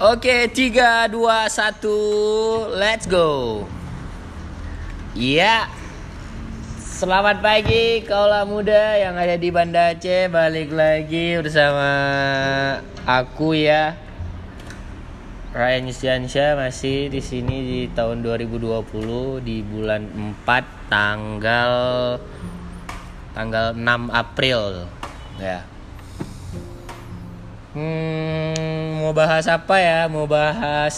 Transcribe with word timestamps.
Oke, 0.00 0.48
3 0.48 1.12
2 1.12 1.12
1 1.12 2.80
let's 2.80 3.04
go. 3.04 3.60
Iya. 5.12 5.68
Selamat 6.80 7.44
pagi 7.44 8.00
kaulah 8.08 8.48
muda 8.48 8.96
yang 8.96 9.12
ada 9.20 9.36
di 9.36 9.52
Banda 9.52 9.92
Aceh 9.92 10.32
balik 10.32 10.72
lagi 10.72 11.36
bersama 11.36 11.92
aku 13.04 13.52
ya. 13.52 13.92
Ryan 15.52 15.92
Yustiansyah 15.92 16.56
masih 16.56 17.12
di 17.12 17.20
sini 17.20 17.56
di 17.60 17.80
tahun 17.92 18.24
2020 18.24 19.44
di 19.44 19.60
bulan 19.60 20.08
4 20.48 20.88
tanggal 20.88 21.72
tanggal 23.36 23.76
6 23.76 23.84
April 24.16 24.88
ya. 25.36 25.60
Hmm, 27.76 28.89
mau 29.00 29.16
bahas 29.16 29.48
apa 29.48 29.80
ya? 29.80 30.06
Mau 30.12 30.28
bahas 30.28 30.96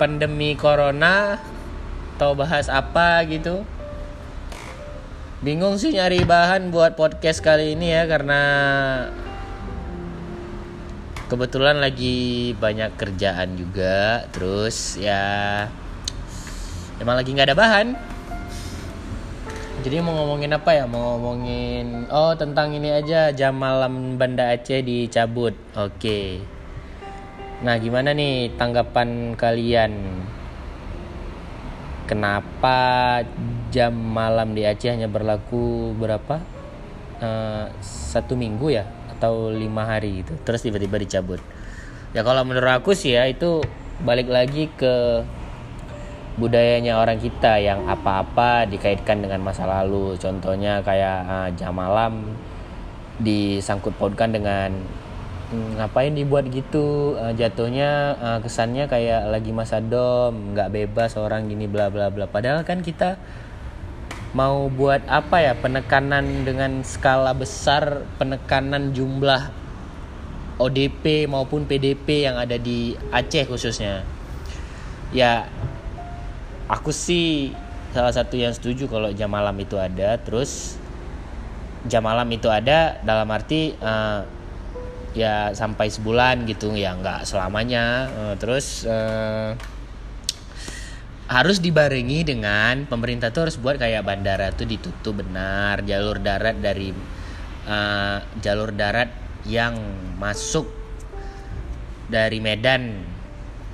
pandemi 0.00 0.56
corona 0.56 1.36
atau 2.16 2.32
bahas 2.32 2.72
apa 2.72 3.20
gitu? 3.28 3.62
Bingung 5.44 5.78
sih 5.78 5.94
nyari 5.94 6.26
bahan 6.26 6.74
buat 6.74 6.98
podcast 6.98 7.44
kali 7.44 7.78
ini 7.78 7.94
ya 7.94 8.10
karena 8.10 8.42
kebetulan 11.28 11.78
lagi 11.78 12.56
banyak 12.56 12.96
kerjaan 12.96 13.54
juga. 13.54 14.26
Terus 14.34 14.98
ya 14.98 15.68
emang 16.98 17.20
lagi 17.20 17.30
nggak 17.36 17.52
ada 17.52 17.58
bahan. 17.58 18.17
Jadi 19.88 20.04
mau 20.04 20.12
ngomongin 20.20 20.52
apa 20.52 20.76
ya? 20.76 20.84
Mau 20.84 21.16
ngomongin 21.16 22.12
oh 22.12 22.36
tentang 22.36 22.76
ini 22.76 22.92
aja 22.92 23.32
jam 23.32 23.56
malam 23.56 24.20
Banda 24.20 24.52
Aceh 24.52 24.84
dicabut. 24.84 25.56
Oke. 25.72 26.44
Nah, 27.64 27.72
gimana 27.80 28.12
nih 28.12 28.52
tanggapan 28.60 29.32
kalian? 29.32 29.96
Kenapa 32.04 32.76
jam 33.72 33.96
malam 33.96 34.52
di 34.52 34.68
Aceh 34.68 34.92
hanya 34.92 35.08
berlaku 35.08 35.96
berapa? 35.96 36.36
Eh, 37.24 37.72
satu 37.80 38.36
minggu 38.36 38.68
ya 38.68 38.84
atau 39.16 39.48
lima 39.48 39.88
hari 39.88 40.20
gitu. 40.20 40.36
Terus 40.44 40.68
tiba-tiba 40.68 41.00
dicabut. 41.00 41.40
Ya 42.12 42.20
kalau 42.20 42.44
menurut 42.44 42.76
aku 42.76 42.92
sih 42.92 43.16
ya 43.16 43.24
itu 43.24 43.64
balik 44.04 44.28
lagi 44.28 44.68
ke 44.68 45.24
budayanya 46.38 47.02
orang 47.02 47.18
kita 47.18 47.58
yang 47.58 47.84
apa-apa 47.90 48.64
dikaitkan 48.70 49.20
dengan 49.20 49.42
masa 49.42 49.66
lalu. 49.66 50.14
Contohnya 50.16 50.80
kayak 50.86 51.18
uh, 51.26 51.48
jam 51.58 51.74
malam 51.74 52.38
disangkut 53.18 53.90
pautkan 53.98 54.30
dengan 54.30 54.70
"Hmm, 55.50 55.74
ngapain 55.82 56.14
dibuat 56.14 56.46
gitu? 56.48 57.18
Uh, 57.18 57.34
jatuhnya 57.34 58.14
uh, 58.22 58.38
kesannya 58.38 58.86
kayak 58.86 59.26
lagi 59.26 59.50
masa 59.50 59.82
dom 59.82 60.54
nggak 60.54 60.70
bebas 60.70 61.18
orang 61.18 61.50
gini 61.50 61.66
bla 61.66 61.90
bla 61.90 62.08
bla. 62.14 62.30
Padahal 62.30 62.62
kan 62.62 62.86
kita 62.86 63.18
mau 64.32 64.70
buat 64.70 65.02
apa 65.10 65.42
ya? 65.42 65.58
Penekanan 65.58 66.46
dengan 66.46 66.86
skala 66.86 67.34
besar 67.34 68.06
penekanan 68.22 68.94
jumlah 68.94 69.50
ODP 70.58 71.26
maupun 71.30 71.66
PDP 71.66 72.30
yang 72.30 72.38
ada 72.38 72.54
di 72.58 72.94
Aceh 73.10 73.46
khususnya. 73.46 74.06
Ya 75.10 75.48
aku 76.68 76.92
sih 76.92 77.50
salah 77.96 78.12
satu 78.12 78.36
yang 78.36 78.52
setuju 78.52 78.86
kalau 78.86 79.08
jam 79.10 79.32
malam 79.32 79.56
itu 79.58 79.74
ada. 79.80 80.20
Terus 80.20 80.76
jam 81.88 82.04
malam 82.04 82.28
itu 82.28 82.46
ada 82.52 83.00
dalam 83.00 83.26
arti 83.32 83.72
eh, 83.74 84.20
ya 85.16 85.50
sampai 85.56 85.88
sebulan 85.88 86.44
gitu 86.44 86.76
ya 86.76 86.94
nggak 86.94 87.24
selamanya. 87.24 88.06
Eh, 88.08 88.34
terus 88.36 88.84
eh, 88.84 89.56
harus 91.28 91.60
dibarengi 91.60 92.24
dengan 92.24 92.88
pemerintah 92.88 93.28
tuh 93.28 93.48
harus 93.48 93.60
buat 93.60 93.76
kayak 93.76 94.04
bandara 94.04 94.52
tuh 94.52 94.68
ditutup 94.68 95.24
benar. 95.24 95.80
Jalur 95.82 96.20
darat 96.20 96.60
dari 96.60 96.92
eh, 97.64 98.18
jalur 98.44 98.70
darat 98.76 99.10
yang 99.48 99.80
masuk 100.20 100.68
dari 102.08 102.40
Medan 102.40 103.16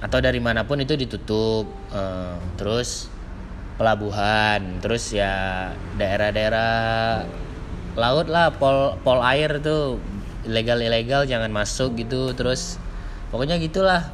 atau 0.05 0.21
dari 0.21 0.37
mana 0.37 0.69
pun 0.69 0.77
itu 0.85 0.93
ditutup 1.01 1.65
Eh, 1.95 2.37
terus 2.59 3.07
pelabuhan 3.79 4.83
terus 4.83 5.15
ya 5.15 5.71
daerah-daerah 5.95 7.23
laut 7.95 8.27
lah 8.27 8.51
pol 8.51 8.99
pol 9.07 9.23
air 9.23 9.63
tuh 9.63 10.03
ilegal 10.43 10.83
ilegal 10.83 11.23
jangan 11.23 11.55
masuk 11.55 11.95
gitu 11.95 12.35
terus 12.35 12.83
pokoknya 13.31 13.63
gitulah. 13.63 14.11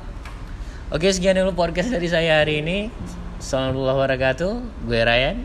Oke 0.92 1.08
sekian 1.08 1.40
dulu 1.40 1.56
podcast 1.56 1.88
dari 1.88 2.10
saya 2.10 2.44
hari 2.44 2.60
ini. 2.60 2.92
Assalamualaikum 3.40 3.96
warahmatullahi 3.96 3.96
wabarakatuh. 3.96 4.52
Gue 4.84 5.00
Ryan. 5.00 5.36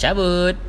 Cabut 0.00 0.67